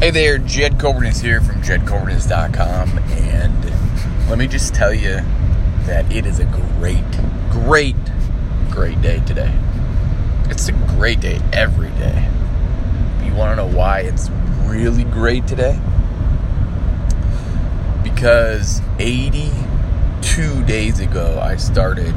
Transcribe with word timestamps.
Hey 0.00 0.10
there, 0.10 0.38
Jed 0.38 0.78
Coburnus 0.78 1.20
here 1.20 1.42
from 1.42 1.56
JedCoburnus.com, 1.56 2.98
and 2.98 4.30
let 4.30 4.38
me 4.38 4.46
just 4.46 4.74
tell 4.74 4.94
you 4.94 5.16
that 5.84 6.10
it 6.10 6.24
is 6.24 6.38
a 6.38 6.46
great, 6.46 7.04
great, 7.50 7.96
great 8.70 9.02
day 9.02 9.22
today. 9.26 9.54
It's 10.46 10.68
a 10.68 10.72
great 10.72 11.20
day 11.20 11.38
every 11.52 11.90
day. 11.90 12.26
You 13.26 13.34
want 13.34 13.52
to 13.52 13.56
know 13.56 13.76
why 13.76 14.00
it's 14.00 14.30
really 14.64 15.04
great 15.04 15.46
today? 15.46 15.78
Because 18.02 18.80
82 18.98 20.64
days 20.64 21.00
ago, 21.00 21.38
I 21.42 21.56
started 21.56 22.14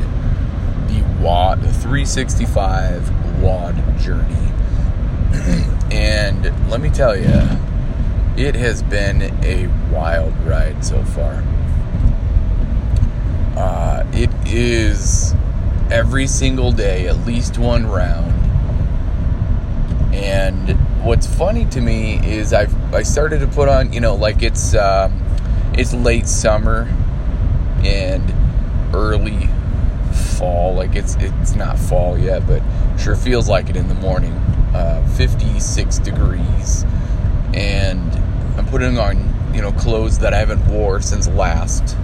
the 0.88 1.04
WOD, 1.20 1.64
the 1.64 1.74
365 1.74 3.42
WOD 3.42 4.00
journey. 4.00 4.52
and 5.92 6.70
let 6.72 6.80
me 6.80 6.90
tell 6.90 7.18
you, 7.18 7.30
it 8.38 8.56
has 8.56 8.82
been 8.84 9.22
a 9.44 9.68
wild 9.94 10.36
ride 10.44 10.84
so 10.84 11.04
far. 11.04 11.44
Uh, 13.56 14.06
it 14.14 14.30
is 14.48 15.36
every 15.92 16.26
single 16.26 16.72
day, 16.72 17.08
at 17.08 17.18
least 17.26 17.58
one 17.58 17.86
round. 17.86 18.32
And 20.14 20.72
what's 21.04 21.28
funny 21.28 21.66
to 21.66 21.82
me 21.82 22.20
is 22.26 22.54
I've 22.54 22.74
I 22.94 23.04
started 23.04 23.40
to 23.40 23.48
put 23.48 23.70
on, 23.70 23.94
you 23.94 24.00
know, 24.00 24.16
like 24.16 24.42
it's 24.42 24.74
um, 24.76 25.24
it's 25.74 25.94
late 25.94 26.28
summer 26.28 26.88
and 27.84 28.34
early 28.94 29.50
fall. 30.38 30.74
Like 30.74 30.96
it's 30.96 31.16
it's 31.20 31.56
not 31.56 31.78
fall 31.78 32.18
yet, 32.18 32.48
but 32.48 32.62
sure 32.98 33.16
feels 33.16 33.50
like 33.50 33.70
it 33.70 33.76
in 33.76 33.88
the 33.88 33.96
morning. 33.96 34.34
Uh, 34.74 35.08
56 35.16 36.00
degrees, 36.00 36.84
and 37.54 38.12
I'm 38.58 38.66
putting 38.68 38.98
on, 38.98 39.54
you 39.54 39.62
know, 39.62 39.72
clothes 39.72 40.20
that 40.20 40.34
I 40.34 40.40
haven't 40.40 40.66
wore 40.68 41.02
since 41.02 41.28
last 41.28 41.96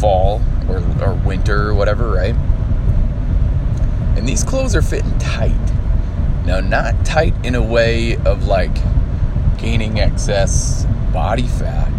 fall 0.00 0.40
or, 0.68 0.78
or 1.02 1.14
winter 1.14 1.68
or 1.68 1.74
whatever, 1.74 2.10
right? 2.10 2.34
And 4.16 4.28
these 4.28 4.44
clothes 4.44 4.74
are 4.74 4.82
fitting 4.82 5.16
tight. 5.18 5.54
Now, 6.46 6.60
not 6.60 7.04
tight 7.04 7.34
in 7.44 7.54
a 7.54 7.62
way 7.62 8.16
of 8.16 8.46
like 8.46 8.74
gaining 9.58 9.98
excess 9.98 10.86
body 11.12 11.46
fat, 11.46 11.92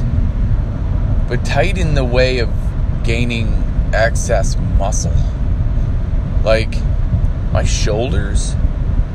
but 1.27 1.45
tight 1.45 1.77
in 1.77 1.93
the 1.93 2.03
way 2.03 2.39
of 2.39 2.49
gaining 3.03 3.47
excess 3.93 4.55
muscle. 4.77 5.13
Like, 6.43 6.75
my 7.51 7.63
shoulders 7.63 8.55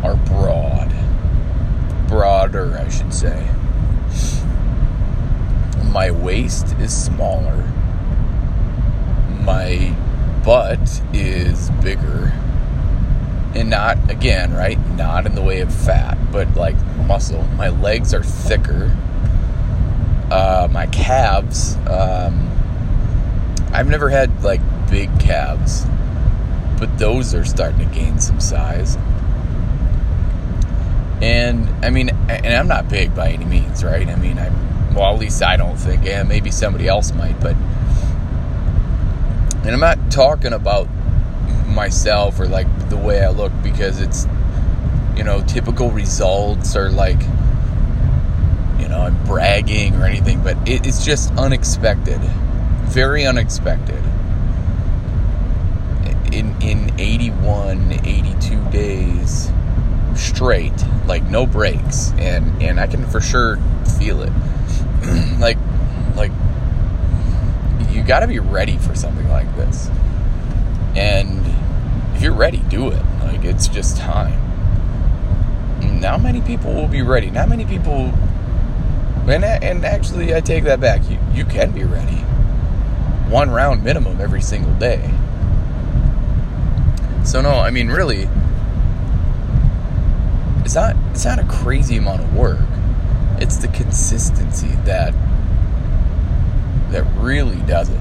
are 0.02 0.16
broad. 0.16 0.92
I 2.54 2.88
should 2.88 3.12
say 3.12 3.48
my 5.92 6.10
waist 6.12 6.72
is 6.78 6.92
smaller, 6.92 7.64
my 9.42 9.92
butt 10.44 11.02
is 11.12 11.70
bigger, 11.82 12.32
and 13.56 13.70
not, 13.70 13.98
again, 14.08 14.52
right? 14.52 14.78
Not 14.96 15.26
in 15.26 15.34
the 15.34 15.42
way 15.42 15.60
of 15.62 15.74
fat, 15.74 16.16
but 16.30 16.54
like 16.54 16.76
muscle. 17.08 17.42
My 17.56 17.70
legs 17.70 18.14
are 18.14 18.22
thicker. 18.22 18.96
Uh, 20.30 20.68
my 20.70 20.86
calves, 20.86 21.76
um, 21.88 22.50
I've 23.72 23.88
never 23.88 24.08
had 24.08 24.44
like 24.44 24.60
big 24.88 25.10
calves, 25.18 25.86
but 26.78 26.98
those 26.98 27.34
are 27.34 27.44
starting 27.44 27.88
to 27.88 27.94
gain 27.94 28.20
some 28.20 28.38
size. 28.38 28.96
And 31.24 31.70
I 31.82 31.88
mean, 31.88 32.10
and 32.28 32.54
I'm 32.54 32.68
not 32.68 32.90
big 32.90 33.14
by 33.14 33.30
any 33.30 33.46
means, 33.46 33.82
right? 33.82 34.06
I 34.06 34.14
mean, 34.16 34.38
I'm 34.38 34.94
well, 34.94 35.14
at 35.14 35.18
least 35.18 35.42
I 35.42 35.56
don't 35.56 35.78
think. 35.78 36.04
Yeah, 36.04 36.22
maybe 36.22 36.50
somebody 36.50 36.86
else 36.86 37.14
might, 37.14 37.40
but. 37.40 37.56
And 39.64 39.70
I'm 39.70 39.80
not 39.80 40.10
talking 40.10 40.52
about 40.52 40.86
myself 41.66 42.38
or 42.38 42.46
like 42.46 42.66
the 42.90 42.98
way 42.98 43.24
I 43.24 43.30
look 43.30 43.52
because 43.62 44.00
it's, 44.00 44.26
you 45.16 45.24
know, 45.24 45.42
typical 45.46 45.90
results 45.90 46.76
or 46.76 46.90
like, 46.90 47.20
you 48.78 48.86
know, 48.86 49.00
I'm 49.00 49.24
bragging 49.24 49.94
or 49.94 50.04
anything, 50.04 50.42
but 50.42 50.58
it, 50.68 50.86
it's 50.86 51.02
just 51.06 51.32
unexpected. 51.38 52.20
Very 52.84 53.24
unexpected. 53.24 54.04
In, 56.34 56.54
in 56.60 56.92
81, 57.00 58.00
82 58.04 58.70
days 58.70 59.50
straight, 60.16 60.72
like 61.06 61.22
no 61.24 61.46
breaks, 61.46 62.12
and, 62.18 62.62
and 62.62 62.80
I 62.80 62.86
can 62.86 63.06
for 63.06 63.20
sure 63.20 63.58
feel 63.98 64.22
it. 64.22 64.32
like 65.38 65.58
like 66.16 66.32
you 67.90 68.02
got 68.02 68.20
to 68.20 68.26
be 68.26 68.38
ready 68.38 68.76
for 68.78 68.94
something 68.94 69.28
like 69.28 69.54
this. 69.56 69.88
And 70.96 71.40
if 72.14 72.22
you're 72.22 72.34
ready, 72.34 72.58
do 72.68 72.88
it. 72.90 73.02
Like 73.20 73.44
it's 73.44 73.68
just 73.68 73.96
time. 73.96 74.40
Not 76.00 76.22
many 76.22 76.40
people 76.40 76.74
will 76.74 76.88
be 76.88 77.02
ready. 77.02 77.30
Not 77.30 77.48
many 77.48 77.64
people 77.64 78.12
and 79.28 79.44
and 79.44 79.84
actually 79.84 80.34
I 80.34 80.40
take 80.40 80.64
that 80.64 80.80
back. 80.80 81.08
You 81.08 81.18
you 81.32 81.44
can 81.44 81.72
be 81.72 81.84
ready. 81.84 82.16
One 83.30 83.50
round 83.50 83.82
minimum 83.82 84.20
every 84.20 84.42
single 84.42 84.74
day. 84.74 85.10
So 87.24 87.40
no, 87.40 87.52
I 87.52 87.70
mean 87.70 87.88
really 87.88 88.28
it's 90.64 90.74
not 90.74 90.96
it's 91.10 91.24
not 91.24 91.38
a 91.38 91.44
crazy 91.44 91.96
amount 91.96 92.20
of 92.20 92.34
work 92.34 92.58
it's 93.38 93.56
the 93.56 93.68
consistency 93.68 94.68
that 94.84 95.12
that 96.90 97.04
really 97.16 97.60
does 97.62 97.88
it. 97.88 98.00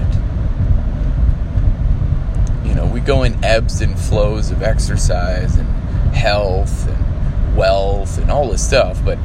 You 2.64 2.74
know, 2.74 2.86
we 2.86 3.00
go 3.00 3.24
in 3.24 3.44
ebbs 3.44 3.80
and 3.80 3.98
flows 3.98 4.50
of 4.50 4.62
exercise 4.62 5.56
and 5.56 5.68
health 6.14 6.88
and 6.88 7.56
wealth 7.56 8.18
and 8.18 8.30
all 8.30 8.48
this 8.50 8.64
stuff, 8.64 9.04
but 9.04 9.18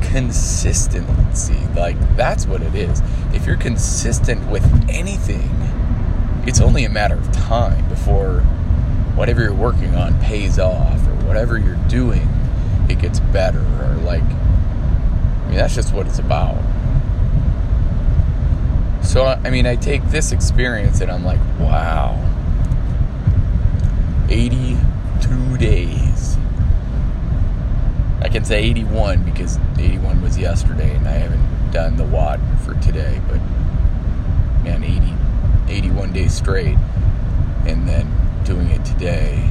consistency, 0.00 1.58
like 1.74 1.98
that's 2.16 2.46
what 2.46 2.62
it 2.62 2.74
is. 2.74 3.02
If 3.32 3.46
you're 3.46 3.56
consistent 3.56 4.48
with 4.48 4.64
anything, 4.88 5.50
it's 6.46 6.60
only 6.60 6.84
a 6.84 6.90
matter 6.90 7.16
of 7.16 7.32
time 7.32 7.88
before 7.88 8.40
whatever 9.16 9.42
you're 9.42 9.52
working 9.52 9.94
on 9.96 10.18
pays 10.20 10.58
off 10.58 11.04
or 11.06 11.14
whatever 11.26 11.58
you're 11.58 11.74
doing 11.88 12.28
it 12.88 12.98
gets 13.00 13.20
better 13.20 13.60
or 13.60 13.94
like 14.04 14.22
I 14.22 15.46
mean, 15.48 15.56
that's 15.56 15.74
just 15.74 15.92
what 15.92 16.06
it's 16.06 16.18
about. 16.18 16.56
So, 19.04 19.26
I 19.26 19.50
mean, 19.50 19.66
I 19.66 19.76
take 19.76 20.02
this 20.10 20.32
experience 20.32 21.00
and 21.00 21.10
I'm 21.10 21.24
like, 21.24 21.38
wow. 21.60 22.18
82 24.28 25.58
days. 25.58 26.36
I 28.22 28.28
can 28.28 28.44
say 28.44 28.62
81 28.64 29.22
because 29.22 29.58
81 29.78 30.22
was 30.22 30.38
yesterday 30.38 30.96
and 30.96 31.06
I 31.06 31.12
haven't 31.12 31.70
done 31.70 31.96
the 31.96 32.04
WOD 32.04 32.40
for 32.64 32.74
today, 32.80 33.20
but 33.28 33.38
man, 34.64 34.82
80, 34.82 35.72
81 35.72 36.12
days 36.12 36.32
straight 36.32 36.78
and 37.66 37.86
then 37.86 38.10
doing 38.44 38.68
it 38.70 38.84
today. 38.84 39.48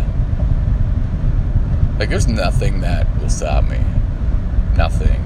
Like, 2.00 2.10
there's 2.10 2.28
nothing 2.28 2.82
that 2.82 3.08
will 3.20 3.30
stop 3.30 3.64
me. 3.66 3.80
Nothing. 4.76 5.24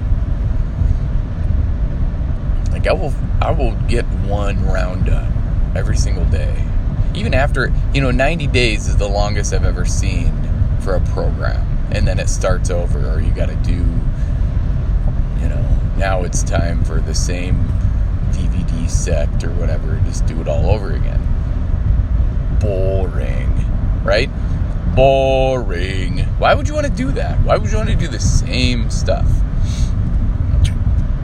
Like 2.70 2.86
I 2.86 2.92
will 2.92 3.12
I 3.40 3.50
will 3.50 3.72
get 3.88 4.04
one 4.04 4.64
round 4.64 5.06
done 5.06 5.72
every 5.74 5.96
single 5.96 6.24
day. 6.26 6.64
Even 7.14 7.34
after, 7.34 7.72
you 7.92 8.00
know, 8.00 8.12
90 8.12 8.46
days 8.48 8.86
is 8.86 8.96
the 8.96 9.08
longest 9.08 9.52
I've 9.52 9.64
ever 9.64 9.84
seen 9.84 10.32
for 10.80 10.94
a 10.94 11.00
program. 11.00 11.66
And 11.90 12.06
then 12.06 12.20
it 12.20 12.28
starts 12.28 12.70
over 12.70 13.10
or 13.10 13.20
you 13.20 13.32
got 13.32 13.48
to 13.48 13.56
do 13.56 13.84
you 15.40 15.48
know, 15.48 15.80
now 15.96 16.22
it's 16.22 16.42
time 16.42 16.84
for 16.84 17.00
the 17.00 17.14
same 17.14 17.66
DVD 18.32 18.88
set 18.88 19.42
or 19.42 19.50
whatever, 19.50 20.00
just 20.04 20.26
do 20.26 20.40
it 20.40 20.48
all 20.48 20.70
over 20.70 20.92
again. 20.92 21.20
Boring, 22.60 23.52
right? 24.04 24.30
Boring. 24.94 26.18
Why 26.38 26.54
would 26.54 26.68
you 26.68 26.74
want 26.74 26.86
to 26.86 26.92
do 26.92 27.12
that? 27.12 27.38
Why 27.40 27.56
would 27.56 27.70
you 27.70 27.76
want 27.76 27.88
to 27.90 27.96
do 27.96 28.08
the 28.08 28.20
same 28.20 28.90
stuff? 28.90 29.26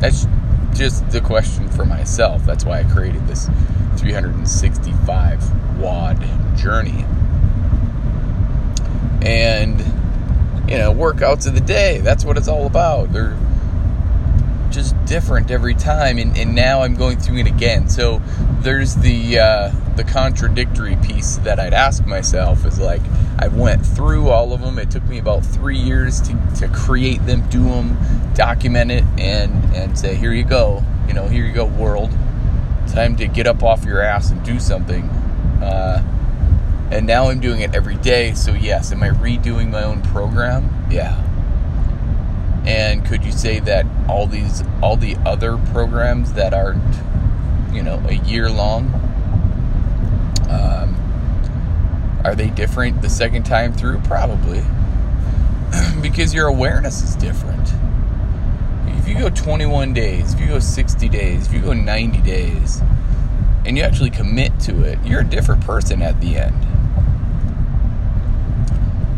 That's 0.00 0.26
just 0.74 1.08
the 1.10 1.20
question 1.20 1.68
for 1.68 1.84
myself. 1.84 2.44
That's 2.44 2.64
why 2.64 2.80
I 2.80 2.84
created 2.84 3.26
this 3.26 3.48
365 3.96 5.78
WOD 5.78 6.56
journey. 6.56 7.04
And, 9.22 9.80
you 10.68 10.76
know, 10.76 10.92
workouts 10.92 11.46
of 11.46 11.54
the 11.54 11.60
day, 11.60 12.00
that's 12.00 12.24
what 12.24 12.36
it's 12.36 12.48
all 12.48 12.66
about. 12.66 13.12
They're 13.12 13.38
just 14.70 14.94
different 15.06 15.50
every 15.50 15.74
time. 15.74 16.18
And, 16.18 16.36
and 16.36 16.54
now 16.54 16.82
I'm 16.82 16.96
going 16.96 17.18
through 17.18 17.38
it 17.38 17.46
again. 17.46 17.88
So 17.88 18.20
there's 18.60 18.96
the, 18.96 19.38
uh, 19.38 19.72
the 19.96 20.04
contradictory 20.04 20.96
piece 20.96 21.36
that 21.38 21.58
I'd 21.58 21.72
ask 21.72 22.04
myself 22.04 22.66
is 22.66 22.78
like, 22.78 23.02
I 23.38 23.48
went 23.48 23.84
through 23.84 24.28
all 24.28 24.52
of 24.52 24.60
them. 24.60 24.78
It 24.78 24.90
took 24.90 25.04
me 25.04 25.18
about 25.18 25.44
three 25.44 25.78
years 25.78 26.20
to, 26.22 26.38
to 26.56 26.68
create 26.68 27.24
them, 27.26 27.48
do 27.48 27.64
them, 27.64 27.96
document 28.34 28.90
it, 28.90 29.04
and 29.18 29.52
and 29.74 29.98
say, 29.98 30.14
here 30.14 30.32
you 30.32 30.44
go. 30.44 30.82
You 31.08 31.14
know, 31.14 31.26
here 31.28 31.44
you 31.44 31.52
go, 31.52 31.64
world. 31.64 32.10
Time 32.88 33.16
to 33.16 33.26
get 33.26 33.46
up 33.46 33.62
off 33.62 33.84
your 33.84 34.00
ass 34.00 34.30
and 34.30 34.42
do 34.44 34.58
something. 34.60 35.04
Uh, 35.62 36.02
and 36.90 37.06
now 37.06 37.28
I'm 37.28 37.40
doing 37.40 37.60
it 37.60 37.74
every 37.74 37.96
day. 37.96 38.34
So 38.34 38.52
yes, 38.52 38.92
am 38.92 39.02
I 39.02 39.08
redoing 39.08 39.70
my 39.70 39.82
own 39.82 40.02
program? 40.02 40.86
Yeah. 40.90 41.20
And 42.66 43.04
could 43.04 43.24
you 43.24 43.32
say 43.32 43.60
that 43.60 43.84
all 44.08 44.26
these 44.26 44.62
all 44.82 44.96
the 44.96 45.16
other 45.26 45.58
programs 45.72 46.32
that 46.34 46.54
aren't, 46.54 46.82
you 47.74 47.82
know, 47.82 48.02
a 48.08 48.14
year 48.14 48.48
long, 48.48 48.86
um, 50.48 50.94
are 52.24 52.34
they 52.34 52.48
different 52.50 53.02
the 53.02 53.10
second 53.10 53.44
time 53.44 53.72
through? 53.72 54.00
Probably. 54.00 54.62
because 56.00 56.32
your 56.32 56.48
awareness 56.48 57.02
is 57.02 57.16
different. 57.16 57.72
If 58.86 59.08
you 59.08 59.18
go 59.18 59.28
21 59.28 59.92
days, 59.92 60.32
if 60.32 60.40
you 60.40 60.46
go 60.46 60.58
60 60.58 61.08
days, 61.08 61.46
if 61.46 61.52
you 61.52 61.60
go 61.60 61.74
90 61.74 62.22
days, 62.22 62.80
and 63.66 63.76
you 63.76 63.82
actually 63.82 64.10
commit 64.10 64.58
to 64.60 64.82
it, 64.82 64.98
you're 65.04 65.20
a 65.20 65.24
different 65.24 65.62
person 65.62 66.02
at 66.02 66.20
the 66.20 66.36
end. 66.36 66.66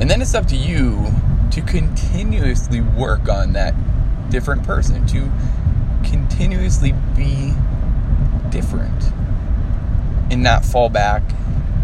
And 0.00 0.10
then 0.10 0.20
it's 0.20 0.34
up 0.34 0.46
to 0.48 0.56
you 0.56 1.06
to 1.52 1.60
continuously 1.62 2.80
work 2.80 3.28
on 3.28 3.52
that 3.54 3.74
different 4.30 4.64
person, 4.64 5.06
to 5.06 5.30
continuously 6.04 6.92
be 7.16 7.52
different 8.50 9.04
and 10.30 10.42
not 10.42 10.64
fall 10.64 10.88
back 10.88 11.22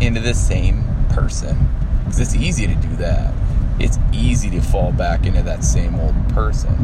into 0.01 0.21
the 0.21 0.35
same 0.35 0.92
person. 1.13 1.69
Because 2.05 2.21
it's 2.21 2.35
easy 2.35 2.67
to 2.67 2.75
do 2.75 2.97
that. 2.97 3.33
It's 3.79 3.99
easy 4.13 4.51
to 4.51 4.61
fall 4.61 4.93
back 4.93 5.27
into 5.27 5.43
that 5.43 5.65
same 5.65 5.99
old 5.99 6.15
person. 6.31 6.75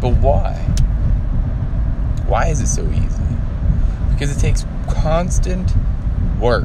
But 0.00 0.14
why? 0.16 0.54
Why 2.26 2.48
is 2.48 2.60
it 2.60 2.66
so 2.66 2.82
easy? 2.90 3.22
Because 4.10 4.36
it 4.36 4.40
takes 4.40 4.66
constant 4.88 5.72
work. 6.40 6.64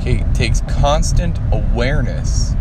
Okay, 0.00 0.20
it 0.20 0.34
takes 0.34 0.60
constant 0.62 1.38
awareness 1.52 2.54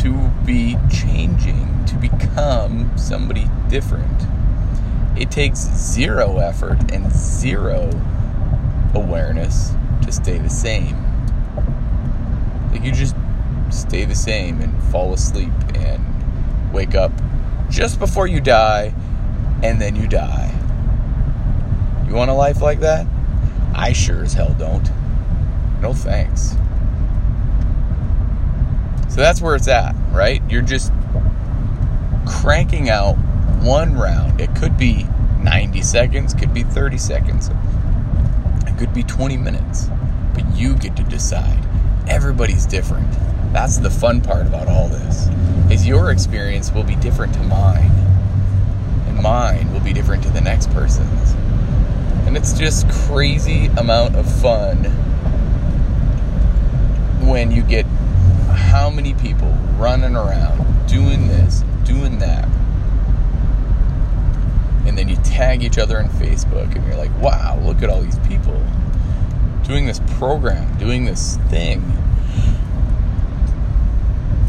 to 0.00 0.28
be 0.44 0.76
changing, 0.92 1.84
to 1.86 1.96
become 1.96 2.96
somebody 2.96 3.46
different. 3.68 4.22
It 5.16 5.30
takes 5.30 5.58
zero 5.58 6.38
effort 6.38 6.92
and 6.92 7.10
zero 7.12 7.90
awareness 8.94 9.72
to 10.02 10.12
stay 10.12 10.38
the 10.38 10.50
same. 10.50 10.96
Like 12.72 12.82
you 12.82 12.92
just 12.92 13.16
stay 13.70 14.04
the 14.04 14.14
same 14.14 14.60
and 14.60 14.82
fall 14.84 15.12
asleep 15.12 15.52
and 15.74 16.72
wake 16.72 16.94
up 16.94 17.12
just 17.68 17.98
before 17.98 18.26
you 18.26 18.40
die 18.40 18.94
and 19.62 19.80
then 19.80 19.96
you 19.96 20.06
die. 20.06 20.52
You 22.08 22.14
want 22.14 22.30
a 22.30 22.34
life 22.34 22.60
like 22.60 22.80
that? 22.80 23.06
I 23.74 23.92
sure 23.92 24.22
as 24.22 24.32
hell 24.34 24.54
don't. 24.58 24.90
No 25.80 25.92
thanks. 25.92 26.56
So 29.08 29.16
that's 29.16 29.40
where 29.40 29.54
it's 29.56 29.68
at, 29.68 29.94
right? 30.10 30.42
You're 30.48 30.62
just 30.62 30.92
cranking 32.26 32.88
out 32.88 33.14
one 33.62 33.94
round. 33.94 34.40
It 34.40 34.54
could 34.54 34.76
be 34.76 35.06
90 35.42 35.82
seconds, 35.82 36.34
could 36.34 36.54
be 36.54 36.62
30 36.64 36.98
seconds, 36.98 37.50
could 38.80 38.94
be 38.94 39.02
20 39.02 39.36
minutes, 39.36 39.90
but 40.32 40.42
you 40.56 40.74
get 40.74 40.96
to 40.96 41.02
decide. 41.02 41.62
Everybody's 42.08 42.64
different. 42.64 43.12
That's 43.52 43.76
the 43.76 43.90
fun 43.90 44.22
part 44.22 44.46
about 44.46 44.68
all 44.68 44.88
this. 44.88 45.28
Is 45.70 45.86
your 45.86 46.10
experience 46.10 46.72
will 46.72 46.82
be 46.82 46.96
different 46.96 47.34
to 47.34 47.40
mine, 47.40 47.90
and 49.06 49.22
mine 49.22 49.70
will 49.70 49.80
be 49.80 49.92
different 49.92 50.22
to 50.22 50.30
the 50.30 50.40
next 50.40 50.70
person's. 50.70 51.32
And 52.26 52.38
it's 52.38 52.54
just 52.54 52.88
crazy 52.88 53.66
amount 53.76 54.16
of 54.16 54.24
fun 54.40 54.84
when 57.28 57.50
you 57.50 57.62
get 57.62 57.84
how 58.48 58.88
many 58.88 59.12
people 59.12 59.50
running 59.76 60.16
around 60.16 60.86
doing 60.88 61.28
this, 61.28 61.64
doing 61.84 62.18
that. 62.20 62.48
And 64.90 64.98
then 64.98 65.08
you 65.08 65.14
tag 65.18 65.62
each 65.62 65.78
other 65.78 65.98
on 65.98 66.08
Facebook 66.08 66.74
and 66.74 66.84
you're 66.84 66.96
like, 66.96 67.16
wow, 67.20 67.56
look 67.62 67.80
at 67.80 67.88
all 67.88 68.02
these 68.02 68.18
people 68.26 68.60
doing 69.62 69.86
this 69.86 70.00
program, 70.18 70.76
doing 70.78 71.04
this 71.04 71.36
thing. 71.48 71.80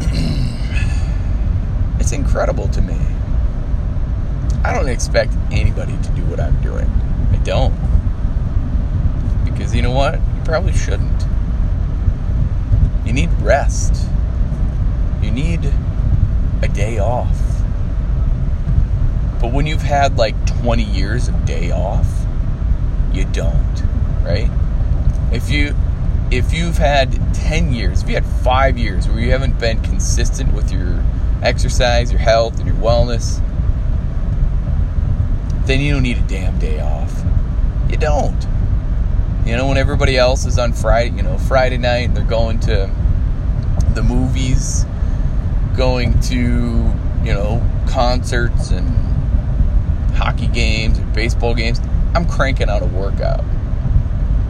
it's 2.00 2.10
incredible 2.10 2.66
to 2.70 2.82
me. 2.82 2.98
I 4.64 4.74
don't 4.74 4.88
expect 4.88 5.32
anybody 5.52 5.96
to 5.96 6.10
do 6.10 6.24
what 6.24 6.40
I'm 6.40 6.60
doing. 6.60 6.90
I 7.30 7.36
don't. 7.44 7.72
Because 9.44 9.72
you 9.72 9.82
know 9.82 9.92
what? 9.92 10.14
You 10.14 10.42
probably 10.44 10.72
shouldn't. 10.72 11.24
You 13.06 13.12
need 13.12 13.30
rest. 13.34 14.08
You 15.22 15.30
need 15.30 15.72
a 16.62 16.66
day 16.66 16.98
off. 16.98 17.41
But 19.42 19.52
when 19.52 19.66
you've 19.66 19.82
had 19.82 20.16
like 20.16 20.46
20 20.62 20.84
years 20.84 21.26
of 21.26 21.44
day 21.44 21.72
off, 21.72 22.06
you 23.12 23.24
don't, 23.26 23.82
right? 24.22 24.48
If 25.32 25.50
you 25.50 25.74
if 26.30 26.54
you've 26.54 26.78
had 26.78 27.34
10 27.34 27.74
years, 27.74 28.02
if 28.02 28.08
you 28.08 28.14
had 28.14 28.24
5 28.24 28.78
years 28.78 29.06
where 29.06 29.20
you 29.20 29.32
haven't 29.32 29.58
been 29.58 29.82
consistent 29.82 30.54
with 30.54 30.72
your 30.72 31.04
exercise, 31.42 32.10
your 32.10 32.20
health, 32.20 32.58
and 32.58 32.66
your 32.66 32.76
wellness, 32.76 33.44
then 35.66 35.80
you 35.80 35.92
don't 35.92 36.02
need 36.02 36.16
a 36.16 36.22
damn 36.22 36.58
day 36.58 36.80
off. 36.80 37.12
You 37.90 37.96
don't. 37.98 38.46
You 39.44 39.56
know, 39.56 39.66
when 39.66 39.76
everybody 39.76 40.16
else 40.16 40.46
is 40.46 40.58
on 40.58 40.72
Friday, 40.72 41.16
you 41.16 41.22
know, 41.22 41.36
Friday 41.36 41.78
night, 41.78 42.14
they're 42.14 42.24
going 42.24 42.60
to 42.60 42.88
the 43.94 44.02
movies, 44.02 44.86
going 45.76 46.18
to, 46.20 46.38
you 47.24 47.34
know, 47.34 47.60
concerts 47.88 48.70
and 48.70 49.11
hockey 50.14 50.46
games 50.48 50.98
and 50.98 51.12
baseball 51.12 51.54
games, 51.54 51.80
I'm 52.14 52.26
cranking 52.26 52.68
out 52.68 52.82
a 52.82 52.86
workout. 52.86 53.44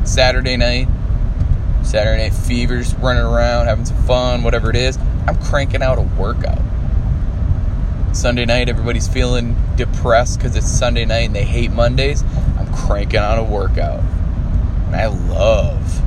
Saturday 0.04 0.56
night, 0.56 0.88
Saturday 1.82 2.24
night 2.24 2.34
fevers, 2.34 2.94
running 2.96 3.22
around, 3.22 3.66
having 3.66 3.84
some 3.84 4.02
fun, 4.04 4.42
whatever 4.42 4.70
it 4.70 4.76
is, 4.76 4.98
I'm 5.26 5.40
cranking 5.42 5.82
out 5.82 5.98
a 5.98 6.02
workout. 6.02 6.60
Sunday 8.12 8.44
night, 8.44 8.68
everybody's 8.68 9.08
feeling 9.08 9.56
depressed 9.76 10.38
because 10.38 10.54
it's 10.54 10.68
Sunday 10.68 11.04
night 11.04 11.26
and 11.26 11.34
they 11.34 11.44
hate 11.44 11.70
Mondays. 11.70 12.22
I'm 12.58 12.72
cranking 12.74 13.20
out 13.20 13.38
a 13.38 13.42
workout. 13.42 14.00
And 14.86 14.96
I 14.96 15.06
love 15.06 16.02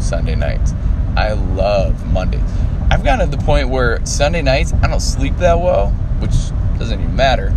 Sunday 0.00 0.34
nights. 0.34 0.72
I 1.16 1.32
love 1.32 2.06
Mondays. 2.06 2.40
I've 2.90 3.04
gotten 3.04 3.28
to 3.28 3.36
the 3.36 3.42
point 3.44 3.68
where 3.68 4.04
Sunday 4.06 4.42
nights 4.42 4.72
I 4.82 4.88
don't 4.88 5.00
sleep 5.00 5.36
that 5.36 5.60
well, 5.60 5.90
which 6.20 6.32
doesn't 6.78 6.98
even 6.98 7.14
matter. 7.14 7.54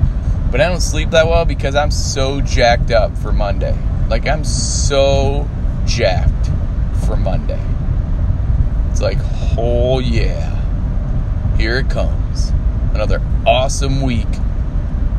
But 0.53 0.61
I 0.61 0.69
don't 0.69 0.81
sleep 0.81 1.09
that 1.09 1.25
well 1.25 1.45
because 1.45 1.73
I'm 1.73 1.89
so 1.89 2.39
jacked 2.39 2.91
up 2.91 3.17
for 3.17 3.31
Monday. 3.31 3.75
Like 4.07 4.27
I'm 4.27 4.43
so 4.43 5.49
jacked 5.87 6.51
for 7.07 7.15
Monday. 7.15 7.59
It's 8.91 9.01
like, 9.01 9.17
oh 9.57 9.97
yeah, 9.97 11.57
here 11.57 11.79
it 11.79 11.89
comes. 11.89 12.51
Another 12.93 13.19
awesome 13.47 14.03
week 14.03 14.29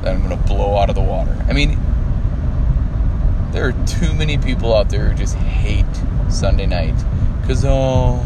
that 0.02 0.14
I'm 0.14 0.22
gonna 0.22 0.36
blow 0.36 0.76
out 0.76 0.88
of 0.88 0.94
the 0.94 1.02
water. 1.02 1.36
I 1.48 1.52
mean, 1.52 1.80
there 3.50 3.66
are 3.66 3.86
too 3.86 4.14
many 4.14 4.38
people 4.38 4.72
out 4.72 4.88
there 4.88 5.08
who 5.08 5.16
just 5.16 5.34
hate 5.34 5.84
Sunday 6.30 6.66
night 6.66 6.94
because 7.40 7.64
oh, 7.66 8.24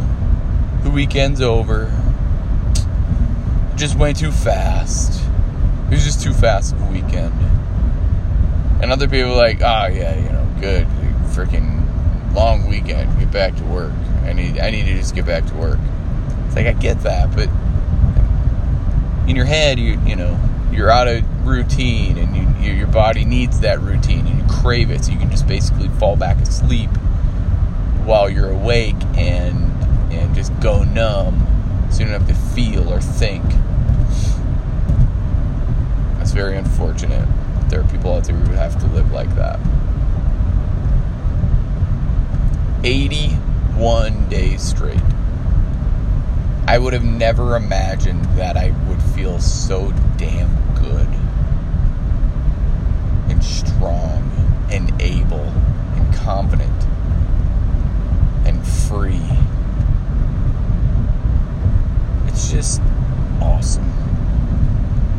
the 0.83 0.91
weekend's 0.91 1.41
over. 1.41 1.91
Just 3.77 3.97
went 3.97 4.19
too 4.19 4.31
fast. 4.31 5.23
It 5.89 5.95
was 5.95 6.05
just 6.05 6.23
too 6.23 6.33
fast 6.33 6.75
of 6.75 6.83
a 6.83 6.87
weekend. 6.87 7.33
And 8.83 8.93
other 8.93 9.09
people 9.09 9.35
like, 9.35 9.61
oh 9.61 9.87
yeah, 9.87 10.17
you 10.17 10.31
know, 10.31 10.47
good, 10.61 10.87
freaking 11.33 11.85
long 12.35 12.69
weekend. 12.69 13.19
Get 13.19 13.33
back 13.33 13.57
to 13.57 13.65
work. 13.65 13.93
I 14.25 14.33
need, 14.33 14.59
I 14.59 14.71
need 14.71 14.85
to 14.85 14.95
just 14.95 15.15
get 15.15 15.27
back 15.27 15.47
to 15.47 15.55
work. 15.55 15.79
It's 16.47 16.57
like 16.57 16.67
I 16.67 16.73
get 16.73 17.01
that, 17.01 17.35
but 17.35 17.49
in 19.29 19.37
your 19.37 19.45
head, 19.45 19.79
you, 19.79 20.01
you 20.07 20.17
know, 20.17 20.39
you're 20.73 20.91
out 20.91 21.09
of 21.09 21.25
routine, 21.47 22.19
and 22.19 22.37
you, 22.37 22.73
your 22.73 22.87
body 22.87 23.25
needs 23.25 23.61
that 23.61 23.81
routine, 23.81 24.27
and 24.27 24.39
you 24.39 24.45
crave 24.49 24.91
it. 24.91 25.05
So 25.05 25.13
you 25.13 25.19
can 25.19 25.31
just 25.31 25.47
basically 25.47 25.89
fall 25.99 26.17
back 26.17 26.37
asleep 26.39 26.91
while 28.05 28.31
you're 28.31 28.51
awake 28.51 28.97
and 29.17 29.65
and 30.13 30.35
just 30.35 30.59
go 30.61 30.85
numb 30.85 31.47
so 31.91 32.01
you 32.01 32.07
don't 32.07 32.21
have 32.21 32.29
to 32.29 32.55
feel 32.55 32.93
or 32.93 33.01
think. 33.01 33.45
Very 36.39 36.57
unfortunate. 36.57 37.29
There 37.69 37.81
are 37.81 37.89
people 37.89 38.15
out 38.15 38.23
there 38.23 38.37
who 38.37 38.53
have 38.53 38.79
to 38.79 38.87
live 38.95 39.11
like 39.11 39.35
that. 39.35 39.59
81 42.85 44.29
days 44.29 44.63
straight. 44.63 45.01
I 46.69 46.79
would 46.79 46.93
have 46.93 47.03
never 47.03 47.57
imagined 47.57 48.25
that 48.37 48.57
I 48.57 48.71
would 48.89 49.03
feel 49.17 49.41
so 49.41 49.91
damn 50.17 50.55
good 50.77 51.09
and 53.29 53.43
strong 53.43 54.23
and 54.71 54.93
able 55.03 55.41
and 55.41 56.15
confident 56.15 56.85
and 58.47 58.65
free. 58.65 59.21
It's 62.29 62.49
just 62.49 62.81
awesome. 63.43 63.89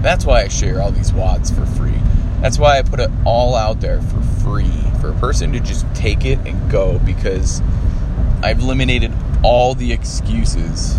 That's 0.09 0.25
why 0.25 0.41
I 0.41 0.47
share 0.47 0.81
all 0.81 0.91
these 0.91 1.11
WODs 1.11 1.53
for 1.55 1.67
free. 1.77 1.93
That's 2.41 2.57
why 2.57 2.79
I 2.79 2.81
put 2.81 2.99
it 2.99 3.11
all 3.25 3.53
out 3.53 3.79
there 3.79 4.01
for 4.01 4.19
free 4.43 4.81
for 4.99 5.11
a 5.11 5.13
person 5.19 5.53
to 5.53 5.59
just 5.59 5.85
take 5.93 6.25
it 6.25 6.39
and 6.47 6.71
go 6.71 6.97
because 7.05 7.61
I've 8.41 8.57
eliminated 8.59 9.13
all 9.43 9.75
the 9.75 9.93
excuses. 9.93 10.97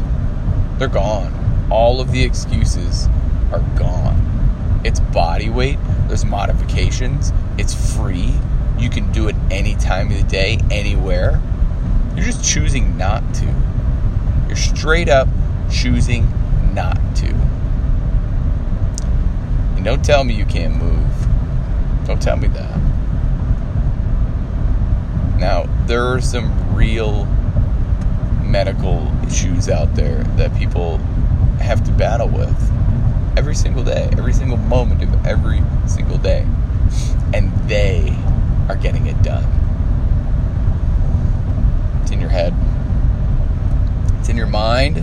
They're 0.78 0.86
gone. 0.86 1.66
All 1.72 2.00
of 2.00 2.12
the 2.12 2.22
excuses 2.22 3.08
are 3.50 3.64
gone. 3.76 4.80
It's 4.84 5.00
body 5.00 5.50
weight, 5.50 5.80
there's 6.06 6.24
modifications, 6.24 7.32
it's 7.58 7.96
free. 7.96 8.32
You 8.78 8.90
can 8.90 9.10
do 9.10 9.26
it 9.26 9.34
any 9.50 9.74
time 9.74 10.12
of 10.12 10.18
the 10.18 10.22
day, 10.22 10.60
anywhere. 10.70 11.42
You're 12.14 12.26
just 12.26 12.44
choosing 12.44 12.96
not 12.96 13.24
to. 13.34 13.54
You're 14.46 14.56
straight 14.56 15.08
up 15.08 15.26
choosing 15.68 16.28
not 16.74 16.96
to. 17.16 17.59
And 19.80 19.86
don't 19.86 20.04
tell 20.04 20.24
me 20.24 20.34
you 20.34 20.44
can't 20.44 20.76
move. 20.76 22.06
Don't 22.06 22.20
tell 22.20 22.36
me 22.36 22.48
that. 22.48 22.78
Now, 25.38 25.64
there 25.86 26.04
are 26.04 26.20
some 26.20 26.74
real 26.74 27.24
medical 28.44 29.10
issues 29.26 29.70
out 29.70 29.94
there 29.94 30.22
that 30.36 30.54
people 30.54 30.98
have 31.62 31.82
to 31.84 31.92
battle 31.92 32.28
with 32.28 32.54
every 33.38 33.54
single 33.54 33.82
day, 33.82 34.10
every 34.18 34.34
single 34.34 34.58
moment 34.58 35.02
of 35.02 35.26
every 35.26 35.62
single 35.86 36.18
day. 36.18 36.46
And 37.32 37.50
they 37.66 38.14
are 38.68 38.76
getting 38.76 39.06
it 39.06 39.22
done. 39.22 39.46
It's 42.02 42.10
in 42.10 42.20
your 42.20 42.28
head, 42.28 42.52
it's 44.18 44.28
in 44.28 44.36
your 44.36 44.46
mind, 44.46 44.98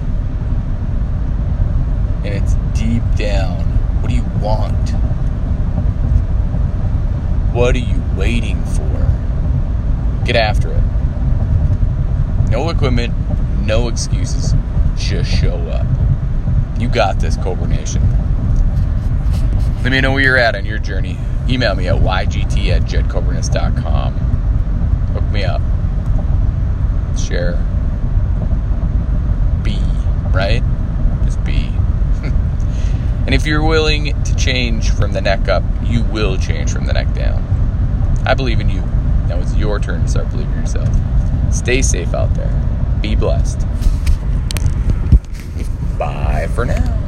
and 2.23 2.27
it's 2.27 2.53
deep 2.79 3.01
down. 3.15 3.36
Want? 4.47 4.89
What 7.53 7.75
are 7.75 7.79
you 7.79 8.01
waiting 8.15 8.63
for? 8.63 10.23
Get 10.23 10.37
after 10.37 10.71
it. 10.71 10.81
No 12.49 12.69
equipment, 12.69 13.13
no 13.65 13.89
excuses. 13.89 14.53
Just 14.95 15.29
show 15.29 15.57
up. 15.67 15.85
You 16.79 16.87
got 16.87 17.19
this, 17.19 17.35
Cobra 17.35 17.67
Nation. 17.67 18.01
Let 19.83 19.91
me 19.91 19.99
know 19.99 20.13
where 20.13 20.23
you're 20.23 20.37
at 20.37 20.55
on 20.55 20.63
your 20.63 20.79
journey. 20.79 21.17
Email 21.49 21.75
me 21.75 21.89
at 21.89 21.95
ygt 21.95 22.69
at 22.69 22.83
jedcoburnus.com. 22.83 24.13
Hook 25.11 25.23
me 25.25 25.43
up. 25.43 25.61
Share. 27.19 27.55
Be, 29.61 29.77
right? 30.33 30.63
And 33.27 33.35
if 33.35 33.45
you're 33.45 33.61
willing 33.61 34.23
to 34.23 34.35
change 34.37 34.89
from 34.91 35.11
the 35.11 35.19
neck 35.19 35.49
up, 35.49 35.61
you 35.83 36.01
will 36.03 36.37
change 36.37 36.71
from 36.71 36.85
the 36.85 36.93
neck 36.93 37.13
down. 37.13 37.43
I 38.25 38.33
believe 38.33 38.61
in 38.61 38.69
you. 38.69 38.79
Now 39.27 39.37
it's 39.41 39.53
your 39.53 39.81
turn 39.81 40.03
to 40.03 40.07
start 40.07 40.31
believing 40.31 40.53
in 40.53 40.59
yourself. 40.61 40.87
Stay 41.53 41.81
safe 41.81 42.13
out 42.13 42.33
there. 42.35 42.49
Be 43.01 43.15
blessed. 43.15 43.59
Bye 45.99 46.47
for 46.55 46.63
now. 46.63 47.06